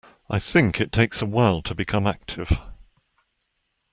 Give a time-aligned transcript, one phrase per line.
[0.31, 2.51] I think it takes a while to become active.